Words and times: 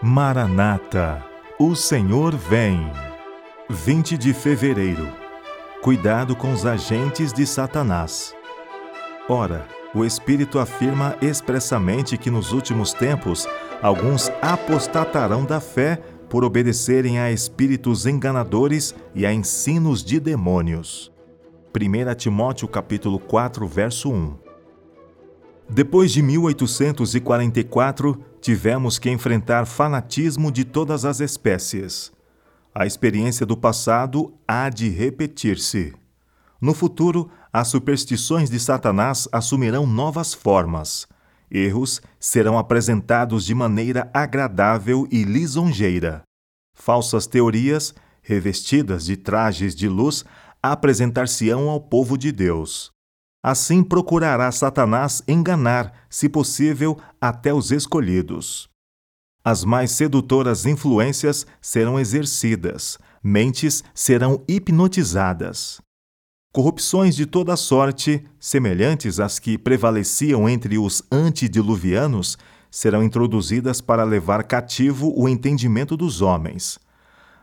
Maranata, 0.00 1.24
o 1.58 1.74
Senhor 1.74 2.36
vem. 2.36 2.88
20 3.68 4.16
de 4.16 4.32
fevereiro. 4.32 5.08
Cuidado 5.82 6.36
com 6.36 6.52
os 6.52 6.64
agentes 6.64 7.32
de 7.32 7.44
Satanás. 7.44 8.32
Ora, 9.28 9.66
o 9.92 10.04
Espírito 10.04 10.60
afirma 10.60 11.16
expressamente 11.20 12.16
que 12.16 12.30
nos 12.30 12.52
últimos 12.52 12.92
tempos 12.92 13.48
alguns 13.82 14.30
apostatarão 14.40 15.44
da 15.44 15.58
fé 15.58 16.00
por 16.28 16.44
obedecerem 16.44 17.18
a 17.18 17.32
espíritos 17.32 18.06
enganadores 18.06 18.94
e 19.16 19.26
a 19.26 19.32
ensinos 19.32 20.04
de 20.04 20.20
demônios. 20.20 21.10
1 21.74 22.14
Timóteo 22.14 22.68
capítulo 22.68 23.18
4, 23.18 23.66
verso 23.66 24.12
1. 24.12 24.32
Depois 25.68 26.12
de 26.12 26.22
1844, 26.22 28.27
tivemos 28.40 28.98
que 28.98 29.10
enfrentar 29.10 29.66
fanatismo 29.66 30.50
de 30.50 30.64
todas 30.64 31.04
as 31.04 31.20
espécies. 31.20 32.12
A 32.74 32.86
experiência 32.86 33.44
do 33.44 33.56
passado 33.56 34.34
há 34.46 34.68
de 34.68 34.88
repetir-se. 34.88 35.94
No 36.60 36.74
futuro, 36.74 37.30
as 37.52 37.68
superstições 37.68 38.50
de 38.50 38.58
Satanás 38.58 39.28
assumirão 39.32 39.86
novas 39.86 40.34
formas. 40.34 41.06
Erros 41.50 42.00
serão 42.20 42.58
apresentados 42.58 43.44
de 43.44 43.54
maneira 43.54 44.10
agradável 44.12 45.08
e 45.10 45.24
lisonjeira. 45.24 46.22
Falsas 46.74 47.26
teorias, 47.26 47.94
revestidas 48.22 49.06
de 49.06 49.16
trajes 49.16 49.74
de 49.74 49.88
luz, 49.88 50.24
apresentar-se-ão 50.62 51.68
ao 51.68 51.80
povo 51.80 52.18
de 52.18 52.30
Deus. 52.30 52.90
Assim 53.42 53.82
procurará 53.82 54.50
Satanás 54.50 55.22
enganar, 55.28 55.92
se 56.10 56.28
possível, 56.28 56.98
até 57.20 57.54
os 57.54 57.70
escolhidos. 57.70 58.68
As 59.44 59.64
mais 59.64 59.92
sedutoras 59.92 60.66
influências 60.66 61.46
serão 61.60 61.98
exercidas, 61.98 62.98
mentes 63.22 63.84
serão 63.94 64.42
hipnotizadas. 64.48 65.80
Corrupções 66.52 67.14
de 67.14 67.24
toda 67.24 67.56
sorte, 67.56 68.24
semelhantes 68.40 69.20
às 69.20 69.38
que 69.38 69.56
prevaleciam 69.56 70.48
entre 70.48 70.76
os 70.76 71.02
antediluvianos, 71.12 72.36
serão 72.70 73.02
introduzidas 73.02 73.80
para 73.80 74.02
levar 74.02 74.42
cativo 74.44 75.12
o 75.16 75.28
entendimento 75.28 75.96
dos 75.96 76.20
homens. 76.20 76.78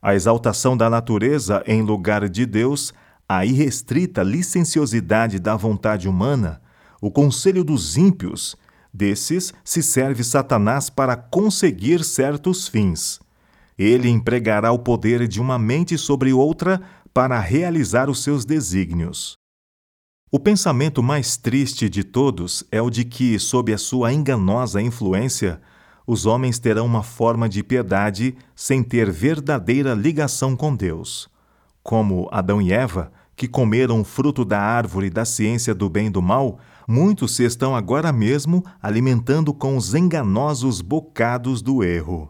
A 0.00 0.14
exaltação 0.14 0.76
da 0.76 0.90
natureza 0.90 1.62
em 1.66 1.82
lugar 1.82 2.28
de 2.28 2.44
Deus 2.44 2.92
a 3.28 3.44
irrestrita 3.44 4.22
licenciosidade 4.22 5.38
da 5.38 5.54
vontade 5.54 6.08
humana, 6.08 6.62
o 7.00 7.10
conselho 7.10 7.62
dos 7.62 7.96
ímpios, 7.96 8.56
desses 8.92 9.52
se 9.62 9.82
serve 9.82 10.24
Satanás 10.24 10.88
para 10.88 11.14
conseguir 11.14 12.02
certos 12.02 12.66
fins. 12.66 13.20
Ele 13.78 14.08
empregará 14.08 14.72
o 14.72 14.78
poder 14.78 15.28
de 15.28 15.40
uma 15.40 15.58
mente 15.58 15.98
sobre 15.98 16.32
outra 16.32 16.80
para 17.12 17.38
realizar 17.38 18.08
os 18.08 18.22
seus 18.22 18.44
desígnios. 18.46 19.36
O 20.30 20.40
pensamento 20.40 21.02
mais 21.02 21.36
triste 21.36 21.88
de 21.88 22.02
todos 22.02 22.64
é 22.72 22.82
o 22.82 22.90
de 22.90 23.04
que, 23.04 23.38
sob 23.38 23.72
a 23.72 23.78
sua 23.78 24.12
enganosa 24.12 24.80
influência, 24.80 25.60
os 26.06 26.26
homens 26.26 26.58
terão 26.58 26.86
uma 26.86 27.02
forma 27.02 27.48
de 27.48 27.62
piedade 27.62 28.36
sem 28.54 28.82
ter 28.82 29.10
verdadeira 29.10 29.94
ligação 29.94 30.56
com 30.56 30.74
Deus. 30.74 31.28
Como 31.82 32.28
Adão 32.32 32.60
e 32.60 32.72
Eva, 32.72 33.12
que 33.38 33.46
comeram 33.46 34.00
o 34.00 34.04
fruto 34.04 34.44
da 34.44 34.60
árvore 34.60 35.08
da 35.08 35.24
ciência 35.24 35.72
do 35.72 35.88
bem 35.88 36.08
e 36.08 36.10
do 36.10 36.20
mal, 36.20 36.58
muitos 36.88 37.36
se 37.36 37.44
estão 37.44 37.76
agora 37.76 38.12
mesmo 38.12 38.64
alimentando 38.82 39.54
com 39.54 39.76
os 39.76 39.94
enganosos 39.94 40.80
bocados 40.80 41.62
do 41.62 41.84
erro. 41.84 42.26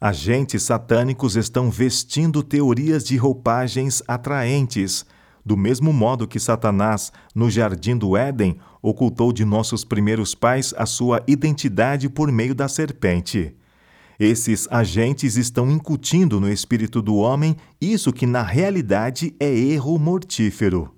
Agentes 0.00 0.64
satânicos 0.64 1.36
estão 1.36 1.70
vestindo 1.70 2.42
teorias 2.42 3.04
de 3.04 3.16
roupagens 3.16 4.02
atraentes, 4.08 5.06
do 5.46 5.56
mesmo 5.56 5.92
modo 5.92 6.26
que 6.26 6.40
Satanás, 6.40 7.12
no 7.32 7.48
jardim 7.48 7.96
do 7.96 8.16
Éden, 8.16 8.58
ocultou 8.82 9.32
de 9.32 9.44
nossos 9.44 9.84
primeiros 9.84 10.34
pais 10.34 10.74
a 10.76 10.84
sua 10.84 11.22
identidade 11.28 12.08
por 12.08 12.32
meio 12.32 12.56
da 12.56 12.66
serpente. 12.66 13.56
Esses 14.18 14.66
agentes 14.68 15.36
estão 15.36 15.70
incutindo 15.70 16.40
no 16.40 16.50
espírito 16.50 17.00
do 17.00 17.16
homem 17.16 17.56
isso 17.80 18.12
que 18.12 18.26
na 18.26 18.42
realidade 18.42 19.34
é 19.38 19.48
erro 19.48 19.96
mortífero. 19.96 20.92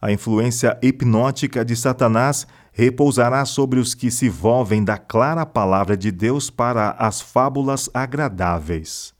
A 0.00 0.10
influência 0.10 0.76
hipnótica 0.82 1.64
de 1.64 1.76
Satanás 1.76 2.44
repousará 2.72 3.44
sobre 3.44 3.78
os 3.78 3.94
que 3.94 4.10
se 4.10 4.28
volvem 4.28 4.82
da 4.82 4.98
clara 4.98 5.46
palavra 5.46 5.96
de 5.96 6.10
Deus 6.10 6.50
para 6.50 6.90
as 6.98 7.20
fábulas 7.20 7.88
agradáveis. 7.94 9.14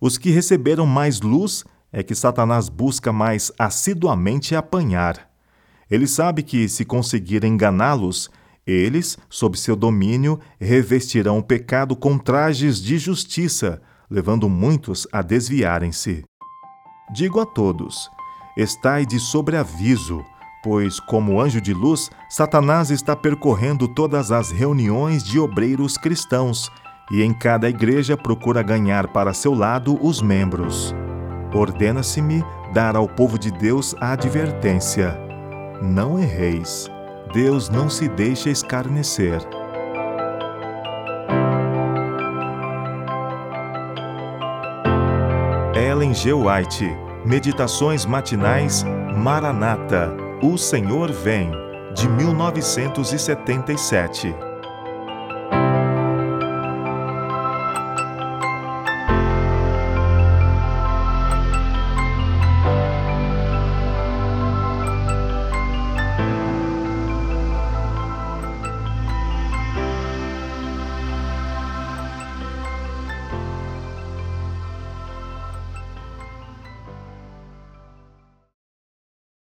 Os 0.00 0.18
que 0.18 0.30
receberam 0.30 0.84
mais 0.84 1.20
luz 1.20 1.64
é 1.92 2.02
que 2.02 2.16
Satanás 2.16 2.68
busca 2.68 3.12
mais 3.12 3.52
assiduamente 3.56 4.56
apanhar. 4.56 5.30
Ele 5.88 6.08
sabe 6.08 6.42
que, 6.42 6.68
se 6.68 6.84
conseguir 6.84 7.44
enganá-los, 7.44 8.28
eles, 8.66 9.16
sob 9.30 9.56
seu 9.56 9.76
domínio, 9.76 10.40
revestirão 10.60 11.38
o 11.38 11.42
pecado 11.42 11.94
com 11.94 12.18
trajes 12.18 12.82
de 12.82 12.98
justiça, 12.98 13.80
levando 14.10 14.48
muitos 14.48 15.06
a 15.12 15.22
desviarem-se. 15.22 16.24
Digo 17.14 17.40
a 17.40 17.46
todos: 17.46 18.10
estai 18.56 19.06
de 19.06 19.20
sobreaviso, 19.20 20.24
pois, 20.64 20.98
como 20.98 21.40
anjo 21.40 21.60
de 21.60 21.72
luz, 21.72 22.10
Satanás 22.28 22.90
está 22.90 23.14
percorrendo 23.14 23.86
todas 23.86 24.32
as 24.32 24.50
reuniões 24.50 25.22
de 25.22 25.38
obreiros 25.38 25.96
cristãos 25.96 26.68
e 27.12 27.22
em 27.22 27.32
cada 27.32 27.68
igreja 27.68 28.16
procura 28.16 28.62
ganhar 28.62 29.06
para 29.12 29.32
seu 29.32 29.54
lado 29.54 29.96
os 30.04 30.20
membros. 30.20 30.92
Ordena-se-me 31.54 32.44
dar 32.74 32.96
ao 32.96 33.08
povo 33.08 33.38
de 33.38 33.52
Deus 33.52 33.94
a 34.00 34.10
advertência: 34.10 35.16
não 35.80 36.18
erreis 36.18 36.90
Deus 37.36 37.68
não 37.68 37.90
se 37.90 38.08
deixa 38.08 38.48
escarnecer. 38.48 39.42
Ellen 45.74 46.14
G. 46.14 46.32
White, 46.32 46.88
Meditações 47.26 48.06
Matinais 48.06 48.86
Maranata, 49.14 50.16
O 50.42 50.56
Senhor 50.56 51.12
Vem, 51.12 51.50
de 51.94 52.08
1977. 52.08 54.45